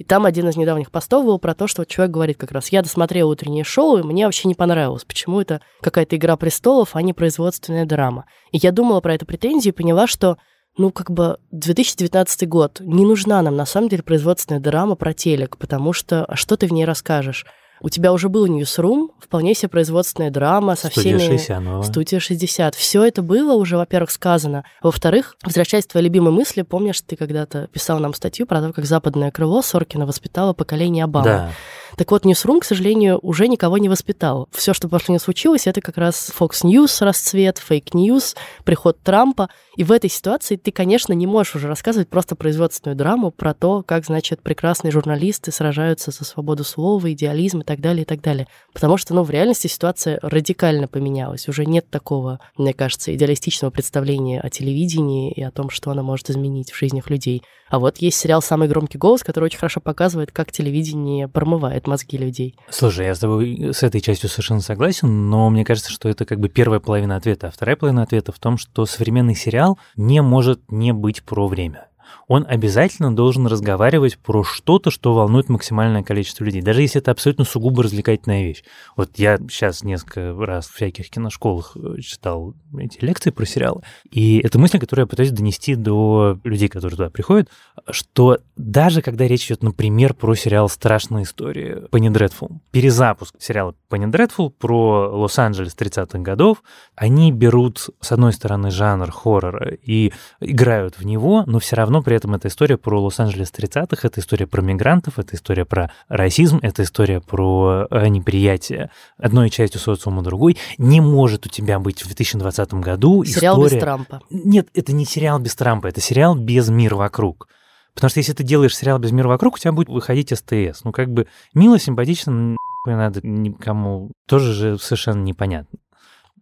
[0.00, 2.80] И там один из недавних постов был про то, что человек говорит как раз, я
[2.80, 5.04] досмотрел утреннее шоу, и мне вообще не понравилось.
[5.04, 8.24] Почему это какая-то игра престолов, а не производственная драма?
[8.50, 10.38] И я думала про эту претензию и поняла, что
[10.78, 12.80] ну, как бы 2019 год.
[12.80, 16.66] Не нужна нам, на самом деле, производственная драма про телек, потому что а что ты
[16.66, 17.44] в ней расскажешь?
[17.80, 21.36] У тебя уже был Newsroom, вполне себе производственная драма со Студия всеми...
[21.36, 21.82] Шейсянова.
[21.82, 22.74] Студия 60.
[22.74, 24.64] Все это было уже, во-первых, сказано.
[24.82, 28.84] Во-вторых, возвращаясь к твоей любимой мысли, помнишь, ты когда-то писал нам статью про то, как
[28.84, 31.24] западное крыло Соркина воспитало поколение Обамы.
[31.24, 31.50] Да.
[31.96, 34.48] Так вот, Newsroom, к сожалению, уже никого не воспитал.
[34.52, 39.48] Все, что после него случилось, это как раз Fox News расцвет, fake news, приход Трампа.
[39.76, 43.82] И в этой ситуации ты, конечно, не можешь уже рассказывать просто производственную драму про то,
[43.82, 48.46] как, значит, прекрасные журналисты сражаются за свободу слова, идеализм и так далее, и так далее.
[48.72, 51.48] Потому что, ну, в реальности ситуация радикально поменялась.
[51.48, 56.30] Уже нет такого, мне кажется, идеалистичного представления о телевидении и о том, что оно может
[56.30, 57.42] изменить в жизнях людей.
[57.70, 62.16] А вот есть сериал «Самый громкий голос», который очень хорошо показывает, как телевидение промывает мозги
[62.16, 62.56] людей.
[62.68, 66.40] Слушай, я с тобой с этой частью совершенно согласен, но мне кажется, что это как
[66.40, 67.48] бы первая половина ответа.
[67.48, 71.89] А вторая половина ответа в том, что современный сериал не может не быть про время.
[72.30, 77.44] Он обязательно должен разговаривать про что-то, что волнует максимальное количество людей, даже если это абсолютно
[77.44, 78.62] сугубо развлекательная вещь.
[78.94, 84.38] Вот я сейчас несколько раз в всяких киношколах э, читал эти лекции про сериалы, и
[84.44, 87.48] это мысль, которую я пытаюсь донести до людей, которые туда приходят,
[87.90, 94.06] что даже когда речь идет, например, про сериал «Страшная история» Пенни Дредфул, перезапуск сериала Пенни
[94.06, 96.62] Дредфул про Лос-Анджелес 30-х годов,
[96.94, 102.19] они берут, с одной стороны, жанр хоррора и играют в него, но все равно при
[102.20, 106.82] этом это история про Лос-Анджелес 30-х, это история про мигрантов, это история про расизм, это
[106.82, 110.58] история про э, неприятие одной частью социума другой.
[110.78, 113.76] Не может у тебя быть в 2020 году Сериал история...
[113.76, 114.22] без Трампа.
[114.30, 117.48] Нет, это не сериал без Трампа, это сериал без мира вокруг.
[117.94, 120.84] Потому что если ты делаешь сериал без мира вокруг, у тебя будет выходить СТС.
[120.84, 122.56] Ну, как бы мило, симпатично,
[122.86, 124.12] надо никому.
[124.26, 125.78] Тоже же совершенно непонятно.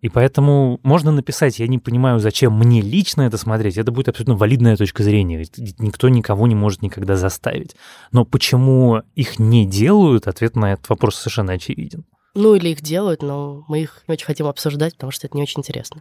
[0.01, 3.79] И поэтому можно написать, я не понимаю, зачем мне лично это смотреть.
[3.79, 5.45] Это будет абсолютно валидная точка зрения.
[5.79, 7.75] Никто никого не может никогда заставить.
[8.13, 12.05] Но почему их не делают, ответ на этот вопрос совершенно очевиден.
[12.35, 15.43] Ну, или их делают, но мы их не очень хотим обсуждать, потому что это не
[15.43, 16.01] очень интересно.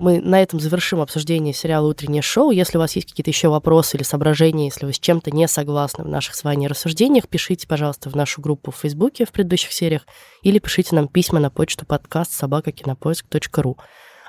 [0.00, 2.52] Мы на этом завершим обсуждение сериала «Утреннее шоу».
[2.52, 6.04] Если у вас есть какие-то еще вопросы или соображения, если вы с чем-то не согласны
[6.04, 10.06] в наших с вами рассуждениях, пишите, пожалуйста, в нашу группу в Фейсбуке в предыдущих сериях
[10.42, 13.76] или пишите нам письма на почту подкаст собакакинопоиск.ру.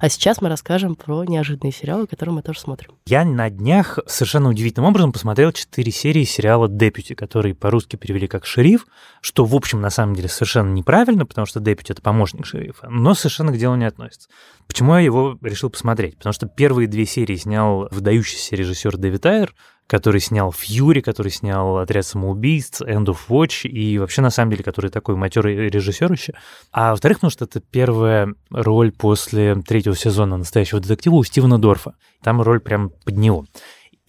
[0.01, 2.91] А сейчас мы расскажем про неожиданные сериалы, которые мы тоже смотрим.
[3.05, 8.45] Я на днях совершенно удивительным образом посмотрел четыре серии сериала «Депюти», который по-русски перевели как
[8.45, 8.87] «Шериф»,
[9.19, 13.13] что, в общем, на самом деле совершенно неправильно, потому что «Депюти»— это помощник шерифа, но
[13.13, 14.29] совершенно к делу не относится.
[14.67, 16.15] Почему я его решил посмотреть?
[16.15, 19.53] Потому что первые две серии снял выдающийся режиссер Дэвид Айр,
[19.89, 24.63] который снял «Фьюри», который снял «Отряд самоубийц», «End of Watch» и вообще, на самом деле,
[24.63, 26.33] который такой матерый режиссер еще.
[26.71, 31.95] А во-вторых, потому что это первая роль после третьего сезона «Настоящего детектива» у Стивена Дорфа.
[32.21, 33.45] Там роль прям под него.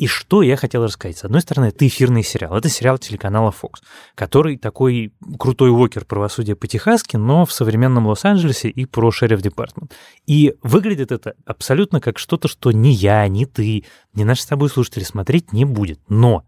[0.00, 1.18] И что я хотел рассказать?
[1.18, 2.56] С одной стороны, это эфирный сериал.
[2.56, 3.82] Это сериал телеканала Fox,
[4.14, 9.92] который такой крутой уокер правосудия по-техасски, но в современном Лос-Анджелесе и про шериф департмент.
[10.26, 13.84] И выглядит это абсолютно как что-то, что ни я, ни ты,
[14.14, 16.00] ни наши с тобой слушатели смотреть не будет.
[16.08, 16.46] Но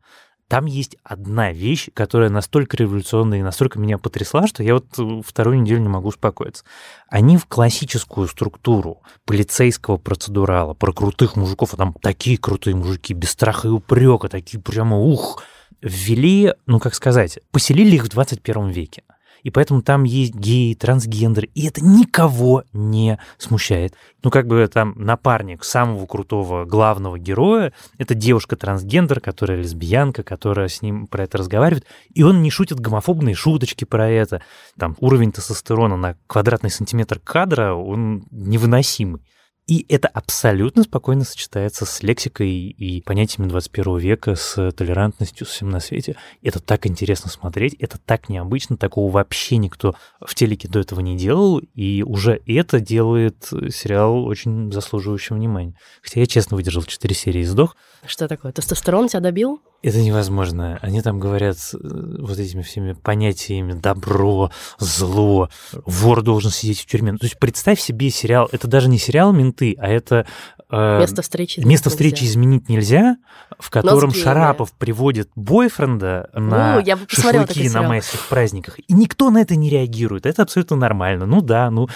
[0.52, 5.22] Там есть одна вещь, которая настолько революционная и настолько меня потрясла, что я вот э,
[5.26, 6.62] вторую неделю не могу успокоиться.
[7.08, 13.30] Они в классическую структуру полицейского процедурала, про крутых мужиков, а там такие крутые мужики, без
[13.30, 15.42] страха и упрека, такие прямо ух,
[15.80, 19.04] ввели, ну как сказать, поселили их в 21 веке
[19.42, 23.94] и поэтому там есть геи, трансгендеры, и это никого не смущает.
[24.22, 30.83] Ну, как бы там напарник самого крутого главного героя, это девушка-трансгендер, которая лесбиянка, которая с
[30.83, 34.42] ним про это разговаривает, и он не шутит гомофобные шуточки про это.
[34.78, 39.22] Там уровень тестостерона на квадратный сантиметр кадра, он невыносимый.
[39.68, 45.79] И это абсолютно спокойно сочетается с лексикой и понятиями 21 века, с толерантностью, всем на
[45.79, 46.16] свете.
[46.42, 51.16] Это так интересно смотреть, это так необычно, такого вообще никто в телеке до этого не
[51.16, 53.37] делал, и уже это делает
[53.70, 55.75] сериал очень заслуживающим внимания.
[56.03, 57.77] Хотя я честно выдержал 4 серии и сдох.
[58.05, 58.51] Что такое?
[58.51, 59.61] Тестостерон тебя добил?
[59.83, 60.79] Это невозможно.
[60.81, 61.79] Они там говорят э,
[62.20, 67.16] вот этими всеми понятиями добро, зло, вор должен сидеть в тюрьме.
[67.16, 70.26] То есть представь себе сериал, это даже не сериал «Менты», а это...
[70.70, 72.32] Э, место встречи Место встречи нельзя.
[72.32, 73.16] изменить нельзя,
[73.58, 74.76] в котором Носки, Шарапов да.
[74.78, 80.26] приводит бойфренда на я шашлыки на майских праздниках, и никто на это не реагирует.
[80.26, 81.26] Это абсолютно нормально.
[81.26, 81.88] Ну да, ну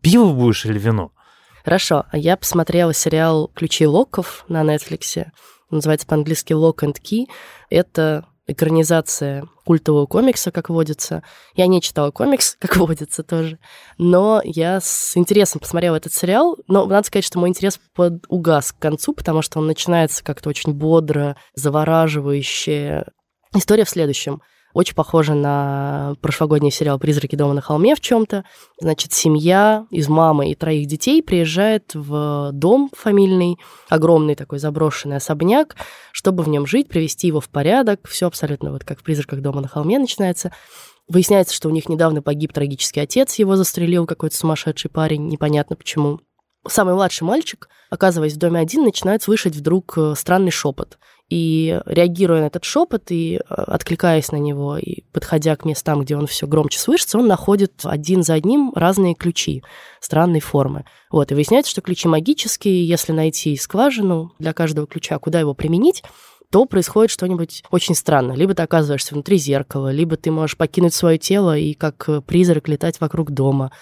[0.00, 1.12] пиво будешь или вино?
[1.64, 5.32] Хорошо, а я посмотрела сериал «Ключи Локов» на Нетфликсе
[5.72, 7.26] называется по-английски Lock and Key.
[7.70, 11.22] Это экранизация культового комикса, как водится.
[11.54, 13.58] Я не читала комикс, как водится тоже,
[13.98, 18.72] но я с интересом посмотрела этот сериал, но надо сказать, что мой интерес под угас
[18.72, 23.04] к концу, потому что он начинается как-то очень бодро, завораживающе.
[23.54, 24.40] История в следующем.
[24.74, 28.44] Очень похоже на прошлогодний сериал «Призраки дома на холме» в чем то
[28.80, 33.58] Значит, семья из мамы и троих детей приезжает в дом фамильный,
[33.88, 35.76] огромный такой заброшенный особняк,
[36.12, 38.08] чтобы в нем жить, привести его в порядок.
[38.08, 40.52] Все абсолютно вот как в «Призраках дома на холме» начинается.
[41.08, 46.20] Выясняется, что у них недавно погиб трагический отец, его застрелил какой-то сумасшедший парень, непонятно почему.
[46.66, 50.98] Самый младший мальчик, оказываясь в доме один, начинает слышать вдруг э, странный шепот.
[51.28, 56.16] И реагируя на этот шепот и э, откликаясь на него, и подходя к местам, где
[56.16, 59.62] он все громче слышится, он находит один за одним разные ключи
[60.00, 60.84] странной формы.
[61.10, 66.02] Вот, и выясняется, что ключи магические, если найти скважину для каждого ключа, куда его применить,
[66.52, 68.36] то происходит что-нибудь очень странное.
[68.36, 72.68] Либо ты оказываешься внутри зеркала, либо ты можешь покинуть свое тело и как э, призрак
[72.68, 73.72] летать вокруг дома,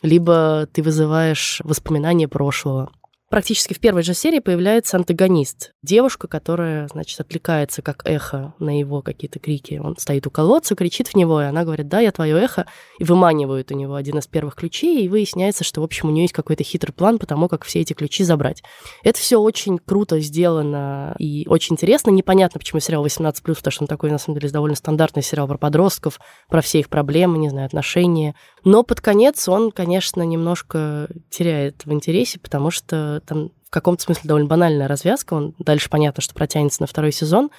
[0.00, 2.92] либо ты вызываешь воспоминания прошлого.
[3.30, 5.72] Практически в первой же серии появляется антагонист.
[5.84, 9.80] Девушка, которая, значит, отвлекается как эхо на его какие-то крики.
[9.80, 12.66] Он стоит у колодца, кричит в него, и она говорит, да, я твое эхо,
[12.98, 16.24] и выманивает у него один из первых ключей, и выясняется, что, в общем, у нее
[16.24, 18.64] есть какой-то хитрый план по тому, как все эти ключи забрать.
[19.04, 22.10] Это все очень круто сделано и очень интересно.
[22.10, 25.56] Непонятно, почему сериал 18+, потому что он такой, на самом деле, довольно стандартный сериал про
[25.56, 28.34] подростков, про все их проблемы, не знаю, отношения.
[28.64, 34.22] Но под конец он, конечно, немножко теряет в интересе, потому что там в каком-то смысле
[34.24, 35.34] довольно банальная развязка.
[35.34, 37.50] Он дальше понятно, что протянется на второй сезон.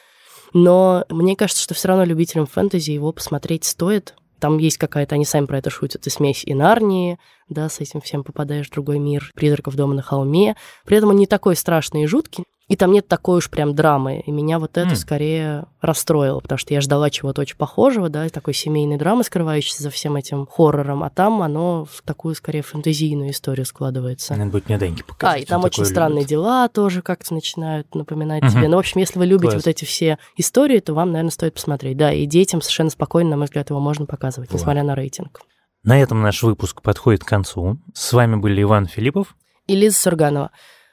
[0.53, 4.15] Но мне кажется, что все равно любителям фэнтези его посмотреть стоит.
[4.39, 8.01] Там есть какая-то, они сами про это шутят, и смесь и Нарнии, да, с этим
[8.01, 10.55] всем попадаешь в другой мир, призраков дома на холме.
[10.83, 14.23] При этом он не такой страшный и жуткий, и там нет такой уж прям драмы.
[14.25, 14.95] И меня вот это mm.
[14.95, 19.89] скорее расстроило, потому что я ждала чего-то очень похожего, да, такой семейной драмы, скрывающейся за
[19.89, 24.38] всем этим хоррором, а там оно в такую скорее фэнтезийную историю складывается.
[24.38, 25.39] Надо будет мне Деньги показать.
[25.39, 26.29] А, и там очень странные любит.
[26.29, 28.51] дела тоже как-то начинают напоминать mm-hmm.
[28.51, 28.69] тебе.
[28.69, 29.65] Ну, в общем, если вы любите Класс.
[29.65, 31.97] вот эти все истории, то вам, наверное, стоит посмотреть.
[31.97, 34.62] Да, и детям совершенно спокойно, на мой взгляд, его можно показывать, Класс.
[34.62, 35.41] несмотря на рейтинг.
[35.84, 37.79] На этом наш выпуск подходит к концу.
[37.93, 39.36] С вами были Иван Филиппов
[39.67, 40.51] и Лиза Сурганова.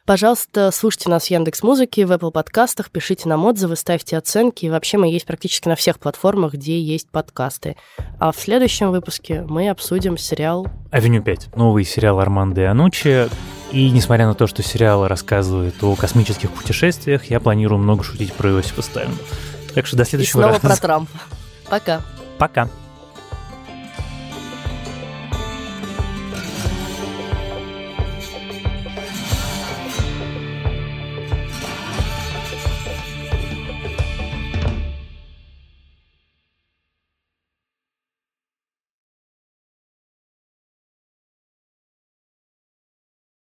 [0.08, 4.64] Пожалуйста, слушайте нас в Яндекс Музыке, в Apple подкастах, пишите нам отзывы, ставьте оценки.
[4.64, 7.76] И вообще мы есть практически на всех платформах, где есть подкасты.
[8.18, 11.56] А в следующем выпуске мы обсудим сериал «Авеню 5».
[11.56, 13.28] Новый сериал Армандо и Анучи.
[13.70, 18.48] И несмотря на то, что сериал рассказывает о космических путешествиях, я планирую много шутить про
[18.52, 19.12] Иосифа Сталина.
[19.74, 20.68] Так что до следующего и снова раза.
[20.68, 21.18] про Трампа.
[21.68, 22.00] Пока.
[22.38, 22.70] Пока.